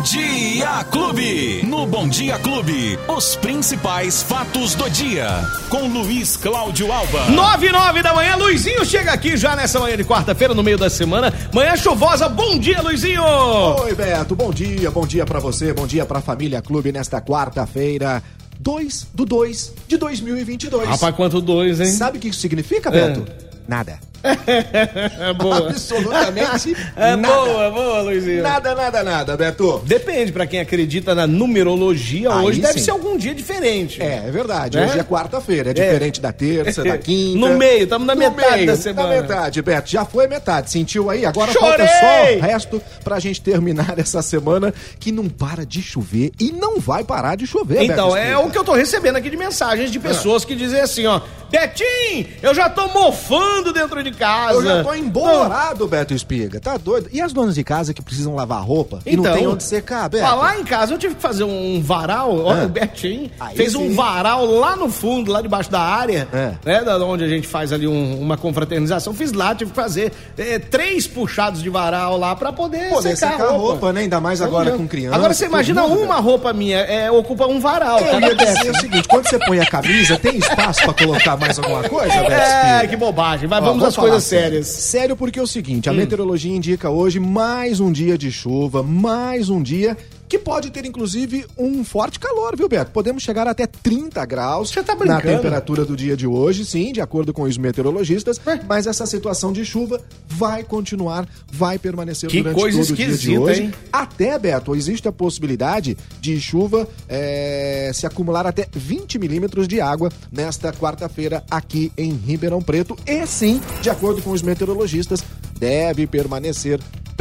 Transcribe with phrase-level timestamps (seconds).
[0.00, 1.62] Bom Dia Clube.
[1.66, 5.28] No Bom Dia Clube, os principais fatos do dia.
[5.68, 7.26] Com Luiz Cláudio Alba.
[7.28, 10.78] Nove e nove da manhã, Luizinho chega aqui já nessa manhã de quarta-feira, no meio
[10.78, 11.30] da semana.
[11.52, 12.30] Manhã chuvosa.
[12.30, 13.22] Bom dia, Luizinho.
[13.22, 14.34] Oi, Beto.
[14.34, 18.22] Bom dia, bom dia pra você, bom dia pra família Clube nesta quarta-feira.
[18.58, 20.88] 2 do 2 de 2022.
[20.88, 21.92] Rapaz, quanto dois, hein?
[21.92, 23.26] Sabe o que isso significa, Beto?
[23.68, 24.00] Nada.
[25.20, 25.70] É boa.
[25.70, 27.34] Absolutamente É nada.
[27.34, 28.42] boa, boa, Luizinho.
[28.42, 29.82] Nada, nada, nada, Beto.
[29.84, 32.84] Depende, pra quem acredita na numerologia, Aí hoje deve sim.
[32.86, 34.02] ser algum dia diferente.
[34.02, 34.76] É, é verdade.
[34.76, 34.86] Né?
[34.86, 35.70] Hoje é quarta-feira.
[35.70, 37.38] É diferente da terça, da quinta.
[37.38, 39.08] No meio, estamos na No metade meio, da semana.
[39.08, 39.90] Na metade, Beto.
[39.90, 40.70] Já foi metade.
[40.70, 41.24] Sentiu aí?
[41.24, 41.86] Agora Chorei!
[41.86, 46.52] falta só o resto pra gente terminar essa semana que não para de chover e
[46.52, 49.36] não vai parar de chover, Então, Beto é o que eu tô recebendo aqui de
[49.36, 54.54] mensagens de pessoas que dizem assim, ó, Betim, eu já tô mofando dentro de casa.
[54.54, 56.60] Eu já tô embolorado, Beto Espiga.
[56.60, 57.08] Tá doido?
[57.12, 60.08] E as donas de casa que precisam lavar roupa e não Então, tem onde secar,
[60.08, 60.24] Beto?
[60.24, 62.36] Falar em casa, eu tive que fazer um varal.
[62.44, 62.64] Olha, É.
[62.66, 63.94] o Betinho Aí fez um sim.
[63.94, 66.52] varal lá no fundo, lá debaixo da área, É.
[66.64, 66.82] né?
[66.84, 69.12] Da onde a gente faz ali um- uma confraternização.
[69.14, 73.32] Fiz lá, tive que fazer é, três puxados de varal lá pra poder, Poder secar,
[73.32, 73.64] secar a roupa.
[73.72, 74.00] roupa, né?
[74.02, 75.16] Ainda mais agora Então, com criança.
[75.16, 76.26] Agora você imagina mundo, uma Beto.
[76.26, 77.98] roupa minha, é, ocupa um varal.
[78.00, 81.58] Eu ia dizer o seguinte, quando você põe a camisa, tem espaço pra colocar mais
[81.58, 83.48] alguma coisa, Beto É, que bobagem.
[83.48, 84.66] Mas Ó, vamos às coisas sérias.
[84.66, 85.92] Sério porque é o seguinte, Hum.
[85.92, 89.96] a meteorologia indica hoje mais um dia de chuva, mais um dia
[90.30, 92.92] que pode ter inclusive um forte calor, viu, Beto?
[92.92, 97.00] Podemos chegar até 30 graus Você tá na temperatura do dia de hoje, sim, de
[97.00, 98.60] acordo com os meteorologistas, Ué?
[98.68, 103.06] mas essa situação de chuva vai continuar, vai permanecer Que durante coisa todo o dia
[103.06, 103.62] de esquisita, hoje.
[103.64, 103.74] hein?
[103.92, 110.12] Até, Beto, existe a possibilidade de chuva é, se acumular até 20 milímetros de água
[110.30, 112.96] nesta quarta-feira aqui em Ribeirão Preto.
[113.04, 115.24] E sim, de acordo com os meteorologistas,
[115.58, 116.78] deve permanecer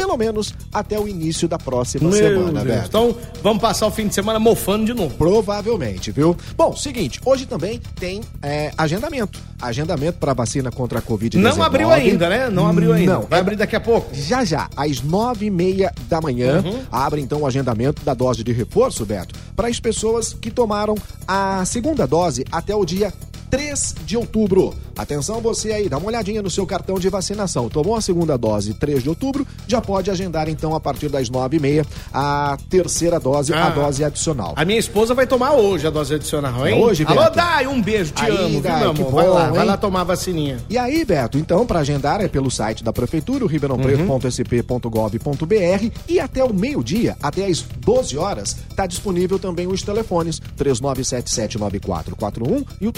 [0.10, 2.78] pelo menos até o início da próxima Meu semana, Deus.
[2.78, 2.88] Beto.
[2.88, 5.14] Então, vamos passar o fim de semana mofando de novo.
[5.16, 6.36] Provavelmente, viu?
[6.58, 9.40] Bom, seguinte, hoje também tem é, agendamento.
[9.62, 11.38] Agendamento para vacina contra a Covid-19.
[11.40, 12.50] Não abriu ainda, né?
[12.50, 13.14] Não abriu ainda.
[13.14, 13.22] Não.
[13.24, 14.10] Vai abrir daqui a pouco.
[14.16, 16.80] Já já, às nove e meia da manhã, Uhum.
[16.92, 20.96] abre então o agendamento da dose de reforço, Beto, para as pessoas que tomaram
[21.28, 23.14] a segunda dose até o dia
[23.52, 24.74] 3 de outubro.
[25.00, 27.70] Atenção você aí, dá uma olhadinha no seu cartão de vacinação.
[27.70, 31.56] Tomou a segunda dose 3 de outubro, já pode agendar então a partir das nove
[31.56, 33.70] e meia a terceira dose, a Ah.
[33.70, 34.52] dose adicional.
[34.58, 36.78] A minha esposa vai tomar hoje a dose adicional, hein?
[36.78, 37.36] É hoje, Alô, Beto?
[37.38, 39.12] Dai, um beijo, te Aí, amo, viu, Dai, que amor?
[39.14, 39.66] vai bom, lá, vai hein?
[39.68, 40.58] lá tomar a vacininha.
[40.70, 46.44] E aí, Beto, então, para agendar é pelo site da Prefeitura, o ribeirãopreto.sp.gov.br e até
[46.44, 52.92] o meio-dia, até às 12 horas, tá disponível também os telefones 3977-9441 e o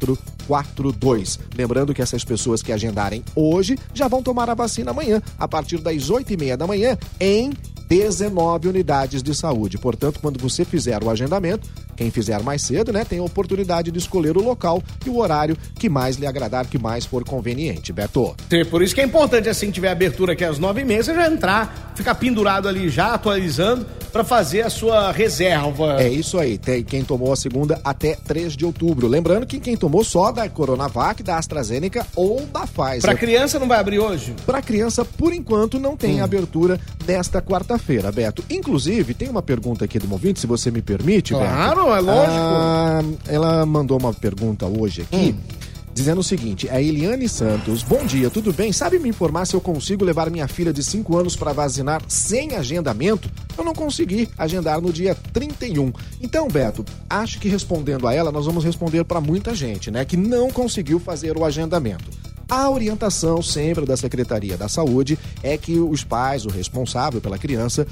[0.00, 1.38] 3977-9442.
[1.56, 5.78] Lembrando que essas pessoas que agendarem hoje já vão tomar a vacina amanhã, a partir
[5.78, 7.52] das 8 e meia da manhã, em
[7.88, 9.78] 19 unidades de saúde.
[9.78, 13.98] Portanto, quando você fizer o agendamento, quem fizer mais cedo, né, tem a oportunidade de
[13.98, 17.92] escolher o local e o horário que mais lhe agradar, que mais for conveniente.
[17.92, 18.34] Beto.
[18.50, 21.14] Sim, Por isso que é importante, assim, tiver abertura aqui às nove e meia, você
[21.14, 25.96] já entrar, ficar pendurado ali já, atualizando, pra fazer a sua reserva.
[26.02, 29.06] É isso aí, tem quem tomou a segunda até 3 de outubro.
[29.06, 33.02] Lembrando que quem tomou só da Coronavac, da AstraZeneca ou da Pfizer.
[33.02, 34.34] Pra criança não vai abrir hoje?
[34.46, 35.96] Para criança, por enquanto, não Hum.
[35.96, 38.42] tem abertura nesta quarta-feira, Beto.
[38.50, 41.85] Inclusive, tem uma pergunta aqui do ouvinte, se você me permite, Claro, Beto.
[41.94, 42.36] É lógico.
[42.38, 45.34] Ah, ela mandou uma pergunta hoje aqui.
[45.36, 45.56] Hum.
[45.96, 48.70] Dizendo o seguinte, a Eliane Santos, bom dia, tudo bem?
[48.70, 52.54] Sabe me informar se eu consigo levar minha filha de 5 anos para vacinar sem
[52.54, 53.30] agendamento?
[53.56, 55.90] Eu não consegui agendar no dia 31.
[56.20, 60.18] Então, Beto, acho que respondendo a ela, nós vamos responder para muita gente, né, que
[60.18, 62.10] não conseguiu fazer o agendamento.
[62.48, 67.86] A orientação sempre da Secretaria da Saúde é que os pais, o responsável pela criança,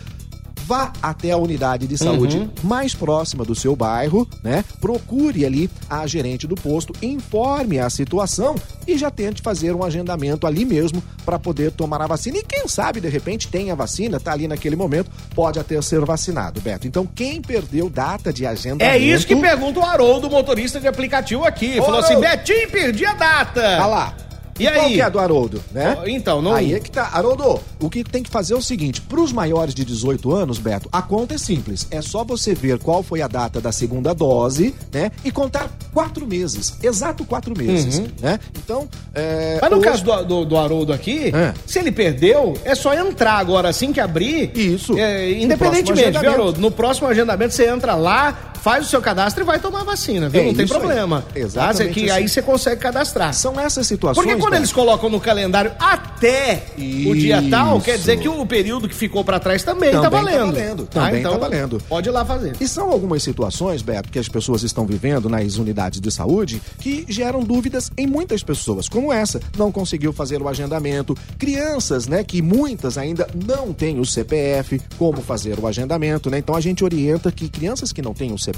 [0.66, 2.50] vá até a unidade de saúde Uhum.
[2.62, 4.64] mais próxima do seu bairro, né?
[4.80, 8.54] Procure ali a gerente do posto, informe a situação
[8.86, 12.38] e já tente fazer um agendamento ali mesmo para poder tomar a vacina.
[12.38, 16.04] E quem sabe, de repente, tem a vacina, tá ali naquele momento, pode até ser
[16.04, 16.86] vacinado, Beto.
[16.86, 18.84] Então, quem perdeu data de agendamento...
[18.84, 21.76] É isso que pergunta o Haroldo, motorista de aplicativo aqui.
[21.76, 22.18] Falou assim.
[22.18, 23.60] Betinho, perdi a data.
[23.60, 24.14] Tá lá.
[24.58, 24.94] E Qual aí?
[24.94, 25.98] que é a do Haroldo, né?
[26.06, 27.10] Então, não- Aí é que tá.
[27.12, 30.88] Haroldo, o que tem que fazer é o seguinte: pros maiores de 18 anos, Beto,
[30.92, 31.86] a conta é simples.
[31.90, 35.10] É só você ver qual foi a data da segunda dose, né?
[35.24, 36.74] E contar quatro meses.
[36.82, 37.98] Exato quatro meses.
[37.98, 38.06] Uhum.
[38.20, 38.38] Né?
[38.56, 38.88] Então.
[39.12, 41.52] É, Mas no hoje- caso do, do, do Haroldo aqui, É.
[41.66, 44.50] se ele perdeu, é só entrar agora assim que abrir.
[44.56, 44.96] Isso.
[44.98, 46.30] É, independentemente, viu.
[46.32, 46.60] Haroldo?
[46.60, 50.26] No próximo agendamento você entra lá, faz o seu cadastro e vai tomar a vacina,
[50.30, 50.40] viu?
[50.40, 50.80] É Não tem isso aí.
[50.80, 51.22] problema.
[51.34, 51.92] Exatamente Tá?
[51.94, 52.10] Que assim.
[52.22, 53.34] Aí você consegue cadastrar.
[53.34, 54.24] São essas situações.
[54.26, 56.62] Porque quando eles colocam no calendário até
[57.06, 60.10] o dia tal, quer dizer que o período que ficou pra trás também, tá Também
[60.10, 60.52] tá valendo.
[60.54, 61.04] valendo, Tá?
[61.04, 61.78] também então, tá valendo.
[61.88, 62.56] Pode ir lá fazer.
[62.58, 67.04] E são algumas situações, Beto, que as pessoas estão vivendo nas unidades de saúde que
[67.08, 69.40] geram dúvidas em muitas pessoas, como essa.
[69.58, 71.14] Não conseguiu fazer o agendamento.
[71.38, 76.38] Crianças, né, que muitas ainda não têm o CPF, como fazer o agendamento, né?
[76.38, 78.53] Então a gente orienta que crianças que não têm o CPF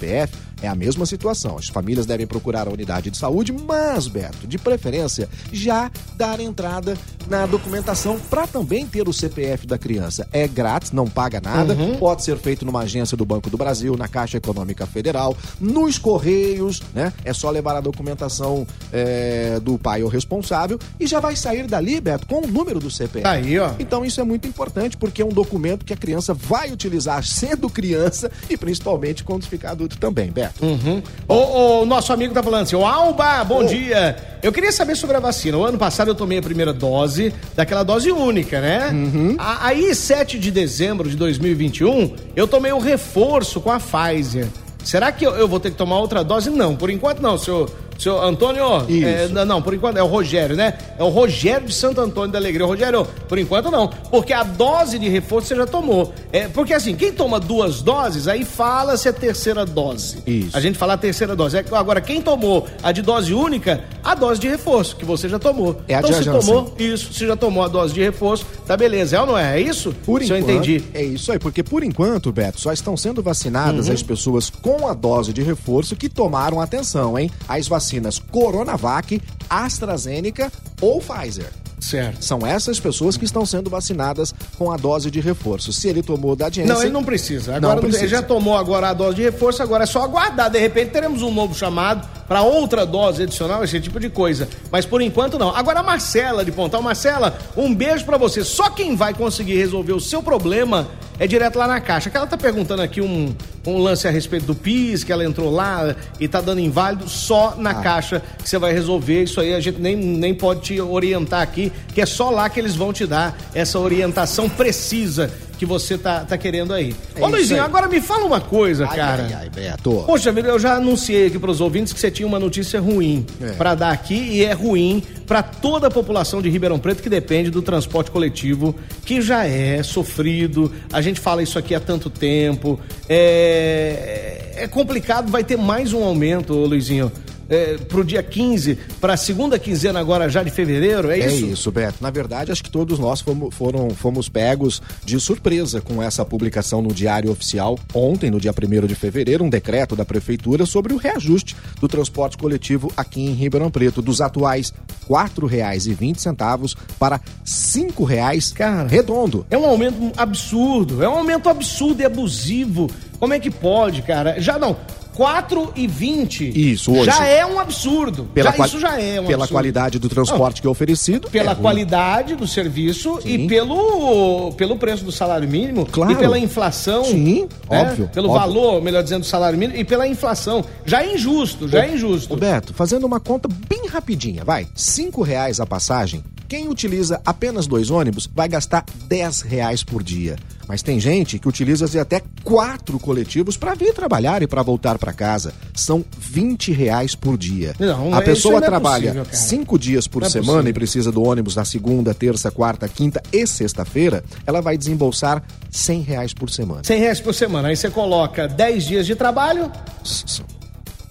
[0.62, 1.56] é a mesma situação.
[1.58, 6.96] As famílias devem procurar a unidade de saúde, mas, Beto, de preferência, já dar entrada
[7.28, 10.26] na documentação para também ter o CPF da criança.
[10.32, 11.96] É grátis, não paga nada, Uhum.
[11.96, 16.82] pode ser feito numa agência do Banco do Brasil, na Caixa Econômica Federal, nos Correios,
[16.94, 17.12] né?
[17.24, 22.00] É só levar a documentação é, do pai ou responsável e já vai sair dali,
[22.00, 23.22] Beto, com o número do CPF.
[23.24, 23.72] Tá aí, ó.
[23.78, 27.68] Então isso é muito importante porque é um documento que a criança vai utilizar sendo
[27.68, 30.64] criança e principalmente quando ficar adulto também, Beto.
[30.64, 31.02] Uhum.
[31.28, 33.64] O, o nosso amigo tá falando assim, o Alba, bom Ô.
[33.64, 34.16] dia.
[34.42, 35.56] Eu queria saber sobre a vacina.
[35.56, 38.90] O ano passado eu tomei a primeira dose, daquela dose única, né?
[39.38, 44.46] A- Aí, 7 de dezembro de 2021, eu tomei o reforço com a Pfizer.
[44.84, 46.48] Será que eu, eu vou ter que tomar outra dose?
[46.50, 47.68] Não, por enquanto não, senhor.
[47.98, 49.38] Senhor Antônio, Isso.
[49.38, 50.74] é, não, por enquanto é o Rogério, né?
[50.98, 52.66] É o Rogério de Santo Antônio da Alegria.
[52.66, 56.12] Rogério, por enquanto não, porque a dose de reforço você já tomou.
[56.32, 60.18] É, porque assim, quem toma duas doses, aí fala se é terceira dose.
[60.26, 60.56] Isso.
[60.56, 61.56] A gente fala a terceira dose.
[61.56, 65.38] É, Agora, quem tomou a de dose única, a dose de reforço, que você já
[65.38, 65.80] tomou.
[65.88, 69.16] É a então, se tomou, isso, se já tomou a dose de reforço, tá beleza.
[69.16, 69.58] É ou não é?
[69.58, 69.94] É isso?
[70.04, 70.84] Por se eu enquanto, entendi.
[70.94, 74.94] É isso aí, porque por enquanto, Beto, só estão sendo vacinadas as pessoas com a
[74.94, 77.30] dose de reforço que tomaram atenção, hein?
[77.48, 77.85] As vacinas
[78.30, 80.50] Coronavac, AstraZeneca
[80.80, 81.50] ou Pfizer.
[81.80, 82.24] Certo.
[82.24, 85.72] São essas pessoas que estão sendo vacinadas com a dose de reforço.
[85.72, 86.66] Se ele tomou da Janssen...
[86.66, 87.56] Não, ele não precisa.
[87.56, 88.04] Agora não precisa.
[88.04, 90.50] ele já tomou agora a dose de reforço, agora é só aguardar.
[90.50, 94.48] De repente teremos um novo chamado para outra dose adicional, esse tipo de coisa.
[94.70, 95.54] Mas por enquanto não.
[95.54, 98.42] Agora a Marcela de Pontal, Marcela, um beijo para você.
[98.42, 102.10] Só quem vai conseguir resolver o seu problema é direto lá na caixa.
[102.10, 103.34] Que ela tá perguntando aqui um,
[103.66, 107.54] um lance a respeito do PIS, que ela entrou lá e tá dando inválido, só
[107.56, 107.74] na Ah.
[107.74, 109.22] caixa que você vai resolver.
[109.24, 112.58] Isso aí a gente nem, nem pode te orientar aqui, que é só lá que
[112.60, 116.94] eles vão te dar essa orientação precisa que você tá, tá querendo aí.
[117.14, 117.66] É Ô Luizinho, aí.
[117.66, 119.22] agora me fala uma coisa, Ai, cara.
[119.24, 120.04] ai, ai, Beto.
[120.06, 123.52] Poxa eu já anunciei aqui pros ouvintes que você tinha uma notícia ruim É.
[123.52, 127.50] pra dar aqui e é ruim pra toda a população de Ribeirão Preto que depende
[127.50, 128.74] do transporte coletivo,
[129.04, 130.72] que já é sofrido.
[130.92, 132.78] A gente fala isso aqui há tanto tempo.
[133.08, 137.10] É, é complicado, vai ter mais um aumento, Luizinho.
[137.48, 141.46] É, pro dia 15, pra segunda quinzena agora já de fevereiro, é É isso?
[141.46, 141.98] isso, Beto.
[142.00, 146.82] Na verdade, acho que todos nós fomos, foram, fomos pegos de surpresa com essa publicação
[146.82, 150.96] no Diário Oficial ontem, no dia 1 de fevereiro, um decreto da Prefeitura sobre o
[150.96, 154.72] reajuste do transporte coletivo aqui em Ribeirão Preto, dos atuais
[155.08, 158.88] R$ 4,20 para R$ 5,00 Cara.
[158.88, 159.46] redondo.
[159.50, 162.90] É um aumento absurdo, é um aumento absurdo e abusivo.
[163.18, 164.40] Como é que pode, cara?
[164.40, 164.76] Já não.
[165.16, 167.06] 4 e 20 Isso, hoje.
[167.06, 168.28] já é um absurdo.
[168.34, 169.48] Pela, já, isso já é um pela absurdo.
[169.52, 171.30] qualidade do transporte que é oferecido.
[171.30, 173.28] Pela é qualidade do serviço Sim.
[173.30, 176.12] e pelo, pelo preço do salário mínimo Claro.
[176.12, 177.02] e pela inflação.
[177.04, 177.80] Sim, né?
[177.88, 178.40] óbvio, Pelo óbvio.
[178.40, 180.62] valor, melhor dizendo, do salário mínimo e pela inflação.
[180.84, 182.34] Já é injusto, já é injusto.
[182.34, 184.68] Roberto, fazendo uma conta bem rapidinha, vai.
[184.74, 186.22] Cinco reais a passagem.
[186.46, 190.36] Quem utiliza apenas dois ônibus vai gastar 10 reais por dia.
[190.68, 195.12] Mas tem gente que utiliza até quatro coletivos para vir trabalhar e para voltar para
[195.12, 195.54] casa.
[195.74, 197.74] São 20 reais por dia.
[197.78, 199.36] Não, a pessoa é trabalha possível, cara.
[199.36, 200.70] cinco dias por Não é semana possível.
[200.70, 204.24] e precisa do ônibus na segunda, terça, quarta, quinta e sexta-feira.
[204.46, 206.82] Ela vai desembolsar 100 reais por semana.
[206.82, 207.68] 100 reais por semana.
[207.68, 209.70] Aí você coloca 10 dias de trabalho,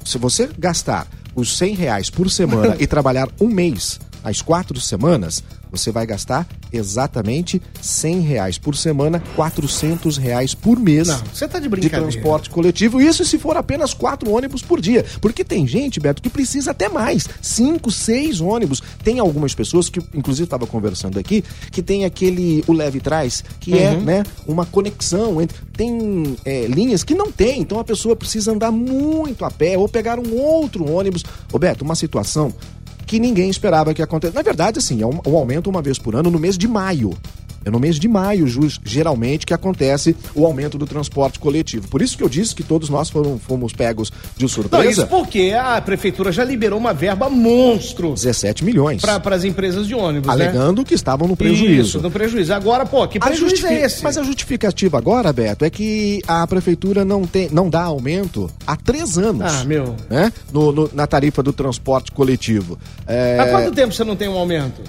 [0.03, 5.43] se você gastar os 100 reais por semana e trabalhar um mês, as quatro semanas,
[5.77, 11.07] você vai gastar exatamente 100 reais por semana, 400 reais por mês.
[11.07, 13.01] Não, você tá de de transporte coletivo.
[13.01, 15.05] Isso se for apenas quatro ônibus por dia.
[15.21, 17.27] Porque tem gente, Beto, que precisa até mais.
[17.41, 18.81] Cinco, seis ônibus.
[19.03, 23.77] Tem algumas pessoas que, inclusive, estava conversando aqui, que tem aquele, o leve trás, que
[23.77, 24.01] é, Uhum.
[24.01, 25.57] né, uma conexão entre.
[25.75, 29.89] Tem é, linhas que não tem, então a pessoa precisa andar muito a pé ou
[29.89, 31.23] pegar um outro ônibus.
[31.51, 32.53] Ô, Beto, uma situação
[33.05, 34.35] que ninguém esperava que acontecesse.
[34.35, 37.15] Na verdade, assim, é um, um aumento uma vez por ano no mês de maio.
[37.65, 38.45] É no mês de maio,
[38.83, 41.87] geralmente, que acontece o aumento do transporte coletivo.
[41.87, 44.83] Por isso que eu disse que todos nós fomos, fomos pegos de surpresa.
[44.83, 48.13] Não, isso porque a prefeitura já liberou uma verba monstro.
[48.13, 49.01] 17 milhões.
[49.01, 50.33] Para as empresas de ônibus, né?
[50.33, 50.85] Alegando né?
[50.87, 51.89] que estavam no prejuízo.
[51.89, 52.53] Isso, no prejuízo.
[52.53, 53.73] Agora, pô, que prejuízo justific...
[53.73, 54.03] é esse?
[54.03, 58.75] Mas a justificativa agora, Beto, é que a prefeitura não, tem, não dá aumento há
[58.75, 59.51] três anos.
[59.51, 59.95] Ah, meu.
[60.07, 60.31] Né?
[60.53, 62.77] No, no na tarifa do transporte coletivo.
[63.07, 63.39] É...
[63.39, 64.81] Há quanto tempo você não tem um aumento?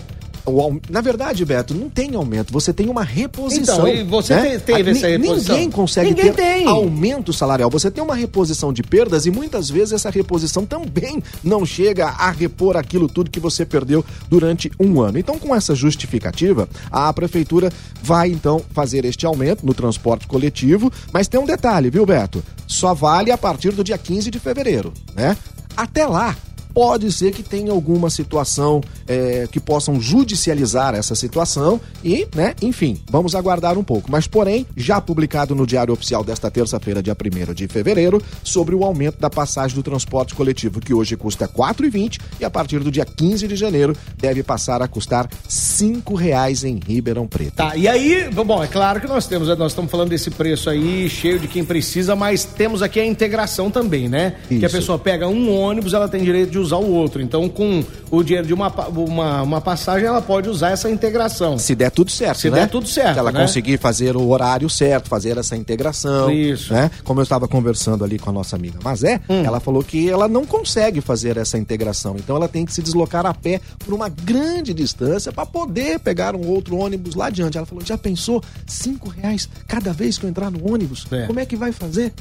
[0.88, 3.86] Na verdade, Beto, não tem aumento, você tem uma reposição.
[3.86, 4.58] Então, e você né?
[4.58, 5.54] teve essa reposição?
[5.54, 6.66] Ninguém consegue Ninguém ter tem.
[6.66, 7.68] aumento salarial.
[7.70, 12.30] Você tem uma reposição de perdas e muitas vezes essa reposição também não chega a
[12.30, 15.18] repor aquilo tudo que você perdeu durante um ano.
[15.18, 17.70] Então, com essa justificativa, a prefeitura
[18.02, 22.42] vai então fazer este aumento no transporte coletivo, mas tem um detalhe, viu, Beto?
[22.66, 25.36] Só vale a partir do dia 15 de fevereiro, né?
[25.76, 26.34] Até lá,
[26.76, 33.00] pode ser que tenha alguma situação é, que possam judicializar essa situação e, né, enfim,
[33.10, 34.12] vamos aguardar um pouco.
[34.12, 38.84] Mas, porém, já publicado no Diário Oficial desta terça-feira, dia 1 de fevereiro, sobre o
[38.84, 42.90] aumento da passagem do transporte coletivo, que hoje custa R$ 4,20 e a partir do
[42.90, 47.54] dia 15 de janeiro deve passar a custar R$ 5,00 em Ribeirão Preto.
[47.54, 51.08] Tá, e aí, bom, é claro que nós temos, nós estamos falando desse preço aí,
[51.08, 54.34] cheio de quem precisa, mas temos aqui a integração também, né?
[54.50, 54.60] Isso.
[54.60, 57.22] Que a pessoa pega um ônibus, ela tem direito de usar o outro.
[57.22, 61.58] Então, com o dinheiro de uma, uma, uma passagem, ela pode usar essa integração.
[61.58, 62.60] Se der tudo certo, Se né?
[62.60, 63.14] der tudo certo.
[63.14, 63.40] Se ela né?
[63.40, 66.30] conseguir fazer o horário certo, fazer essa integração.
[66.30, 66.72] Isso.
[66.72, 66.90] Né?
[67.04, 69.42] Como eu estava conversando ali com a nossa amiga Mazé, hum.
[69.44, 72.16] ela falou que ela não consegue fazer essa integração.
[72.16, 76.34] Então, ela tem que se deslocar a pé por uma grande distância para poder pegar
[76.34, 77.56] um outro ônibus lá adiante.
[77.56, 78.42] Ela falou: já pensou?
[78.66, 81.06] Cinco reais cada vez que eu entrar no ônibus?
[81.10, 81.26] É.
[81.26, 82.12] Como é que vai fazer?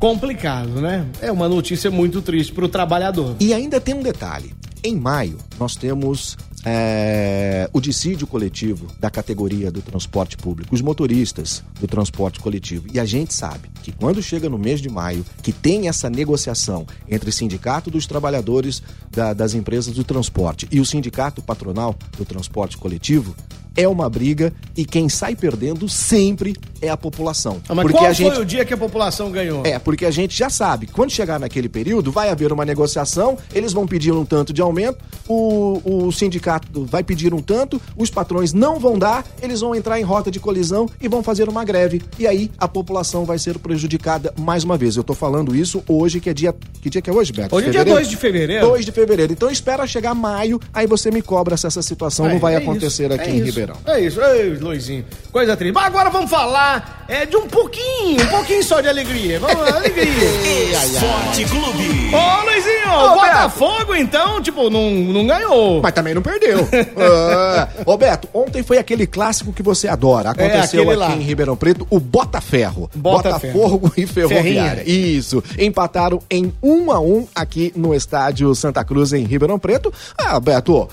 [0.00, 1.06] Complicado, né?
[1.20, 3.36] É uma notícia muito triste para o trabalhador.
[3.38, 9.70] E ainda tem um detalhe: em maio, nós temos é, o dissídio coletivo da categoria
[9.70, 12.86] do transporte público, os motoristas do transporte coletivo.
[12.92, 16.86] E a gente sabe que quando chega no mês de maio, que tem essa negociação
[17.08, 22.24] entre o Sindicato dos Trabalhadores da, das Empresas do Transporte e o Sindicato Patronal do
[22.24, 23.34] Transporte Coletivo,
[23.76, 27.60] é uma briga e quem sai perdendo sempre é a população.
[27.68, 28.32] Ah, mas porque qual a gente...
[28.32, 29.64] foi o dia que a população ganhou?
[29.64, 33.72] É, porque a gente já sabe, quando chegar naquele período, vai haver uma negociação, eles
[33.72, 34.98] vão pedir um tanto de aumento,
[35.28, 40.00] o, o sindicato vai pedir um tanto, os patrões não vão dar, eles vão entrar
[40.00, 42.02] em rota de colisão e vão fazer uma greve.
[42.18, 44.96] E aí a população vai ser prejudicada mais uma vez.
[44.96, 46.54] Eu tô falando isso hoje, que é dia.
[46.80, 47.54] Que dia que é hoje, Beto?
[47.54, 48.66] Hoje é dia 2 de fevereiro.
[48.66, 49.32] 2 de fevereiro.
[49.32, 52.56] Então espera chegar maio, aí você me cobra se essa situação é, não vai é
[52.56, 53.59] acontecer isso, aqui é em Ribeirão.
[53.60, 53.76] Ribeirão.
[53.86, 54.20] É isso.
[54.20, 55.04] Ei, Luizinho.
[55.30, 55.74] Coisa triste.
[55.74, 59.38] Mas agora vamos falar é, de um pouquinho, um pouquinho só de alegria.
[59.38, 60.04] Vamos lá, alegria.
[60.84, 62.14] Esporte Clube.
[62.14, 65.80] Ô, Luizinho, Ô, Botafogo, então, tipo, não, não ganhou.
[65.82, 66.66] Mas também não perdeu.
[66.96, 70.30] ah, Ô, Beto, ontem foi aquele clássico que você adora.
[70.30, 71.12] Aconteceu é, aqui lá.
[71.12, 72.90] em Ribeirão Preto, o Botaferro.
[72.94, 74.84] Bota Botafogo e Ferroviária.
[74.84, 75.16] Ferrinha.
[75.18, 75.42] Isso.
[75.58, 79.92] Empataram em um a um aqui no estádio Santa Cruz, em Ribeirão Preto.
[80.18, 80.88] Ah, Beto,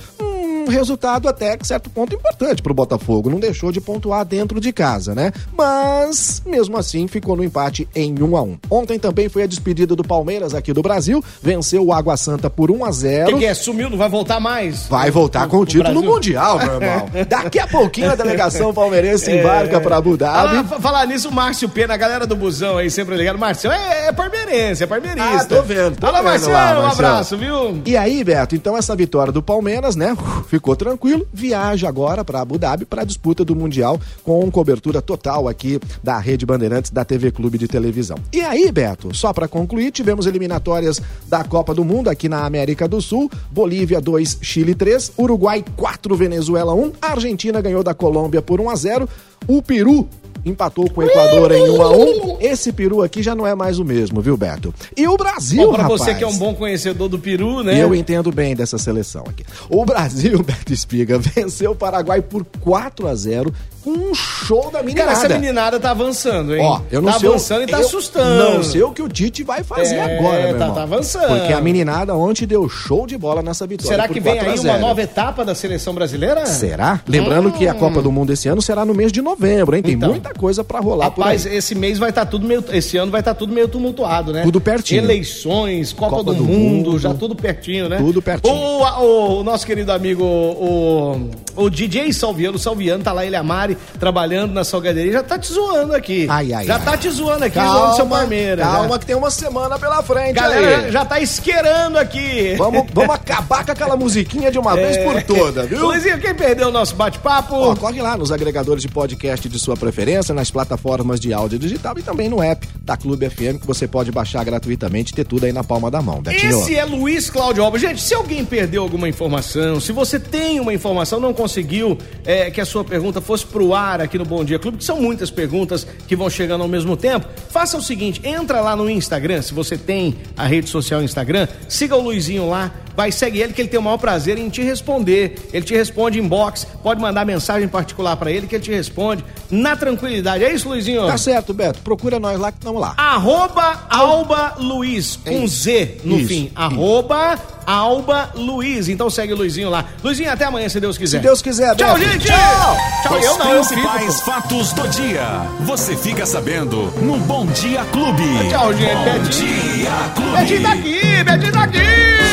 [0.69, 3.29] resultado até certo ponto importante para o Botafogo.
[3.29, 5.31] Não deixou de pontuar dentro de casa, né?
[5.57, 9.95] Mas, mesmo assim, ficou no empate em 1 a 1 Ontem também foi a despedida
[9.95, 11.23] do Palmeiras aqui do Brasil.
[11.41, 13.53] Venceu o Água Santa por 1 a 0 que, que é?
[13.53, 14.87] Sumiu, não vai voltar mais?
[14.87, 17.09] Vai voltar com o título mundial, meu irmão.
[17.27, 19.39] Daqui a pouquinho a delegação palmeirense é...
[19.39, 20.57] embarca para Abu Dhabi.
[20.57, 23.37] Ah, falar nisso, o Márcio Pena, a galera do busão aí sempre ligado.
[23.37, 25.37] Márcio é, é palmeirense, é palmeirista.
[25.41, 25.95] Ah, tô vendo.
[25.95, 27.81] Tô Fala, vendo Marcelo, lá, um abraço, viu?
[27.85, 30.15] E aí, Beto, então essa vitória do Palmeiras, né?
[30.47, 35.47] ficou tranquilo, viaja agora para Abu Dhabi para a disputa do Mundial com cobertura total
[35.47, 38.17] aqui da Rede Bandeirantes da TV Clube de Televisão.
[38.33, 42.87] E aí, Beto, só para concluir, tivemos eliminatórias da Copa do Mundo aqui na América
[42.87, 48.59] do Sul, Bolívia 2, Chile 3, Uruguai 4, Venezuela 1, Argentina ganhou da Colômbia por
[48.61, 49.09] 1 a 0,
[49.47, 50.07] o Peru
[50.49, 53.79] empatou com o Equador em 1 a 1 Esse peru aqui já não é mais
[53.79, 54.73] o mesmo, viu, Beto?
[54.95, 57.81] E o Brasil, Bom, pra rapaz, você que é um bom conhecedor do peru, né?
[57.81, 59.43] Eu entendo bem dessa seleção aqui.
[59.69, 63.53] O Brasil, Beto Espiga, venceu o Paraguai por 4 a 0
[63.87, 65.13] com um show da meninada.
[65.13, 66.61] Cara, essa meninada tá avançando, hein?
[66.61, 68.55] Ó, eu não tá sei avançando o, e tá assustando.
[68.55, 70.73] Não sei o que o Tite vai fazer é, agora, meu tá, irmão.
[70.73, 71.27] tá avançando.
[71.27, 73.89] Porque a meninada ontem deu show de bola nessa vitória.
[73.89, 76.45] Será que vem aí uma nova etapa da seleção brasileira?
[76.45, 76.99] Será?
[77.07, 77.51] Lembrando hum.
[77.51, 79.81] que a Copa do Mundo esse ano será no mês de novembro, hein?
[79.81, 82.63] Tem então, muita coisa para rolar Rapaz, esse mês vai estar tá tudo meio.
[82.71, 84.43] Esse ano vai estar tá tudo meio tumultuado, né?
[84.43, 85.03] Tudo pertinho.
[85.03, 87.97] Eleições, Copa, Copa do, do mundo, mundo, já tudo pertinho, né?
[87.97, 88.53] Tudo pertinho.
[88.53, 93.39] O, o, o nosso querido amigo, o, o DJ Salviano, Salviano, tá lá, ele e
[93.39, 96.27] a Mari, trabalhando na salgaderia, já tá te zoando aqui.
[96.29, 96.83] Ai, ai, já ai.
[96.83, 98.63] tá te zoando aqui, calma, zoando seu Parmeira.
[98.63, 98.99] Calma, já.
[98.99, 100.91] que tem uma semana pela frente, Galera, aí.
[100.91, 102.55] já tá esquerando aqui.
[102.57, 104.83] Vamos, vamos acabar com aquela musiquinha de uma é.
[104.83, 105.79] vez por toda, viu?
[105.79, 107.75] Luizinho, quem perdeu o nosso bate-papo?
[107.77, 112.01] Corre lá nos agregadores de podcast de sua preferência, nas plataformas de áudio digital e
[112.01, 115.51] também no app da Clube FM, que você pode baixar gratuitamente e ter tudo aí
[115.51, 116.21] na palma da mão.
[116.21, 116.61] Betinho.
[116.61, 117.77] Esse é Luiz Cláudio Alba.
[117.77, 122.61] Gente, se alguém perdeu alguma informação, se você tem uma informação, não conseguiu é, que
[122.61, 125.85] a sua pergunta fosse pro ar aqui no Bom Dia Clube, que são muitas perguntas
[126.07, 129.77] que vão chegando ao mesmo tempo, faça o seguinte, entra lá no Instagram, se você
[129.77, 133.79] tem a rede social Instagram, siga o Luizinho lá, vai, segue ele que ele tem
[133.79, 135.35] o maior prazer em te responder.
[135.53, 139.75] Ele te responde inbox, pode mandar mensagem particular para ele que ele te responde na
[139.75, 140.43] tranquilidade.
[140.43, 141.05] É isso, Luizinho?
[141.05, 141.79] Tá certo, Beto.
[141.81, 142.95] Procura nós lá que estamos lá.
[142.97, 146.45] Arroba Alba Luiz, com é Z no isso, fim.
[146.45, 146.53] Isso.
[146.55, 148.89] Arroba Alba Luiz.
[148.89, 149.85] Então segue o Luizinho lá.
[150.03, 151.17] Luizinho, até amanhã, se Deus quiser.
[151.17, 151.83] Se Deus quiser, Beto.
[151.83, 152.25] Tchau, gente!
[152.25, 152.77] Tchau!
[153.03, 155.27] Tchau, Os eu não, principais eu fatos do dia.
[155.61, 158.49] Você fica sabendo no Bom Dia Clube.
[158.49, 158.95] Tchau, gente.
[158.95, 159.75] Bom Betinho.
[159.75, 160.31] Dia Clube.
[160.31, 162.26] Betinho tá aqui, Betinho tá aqui!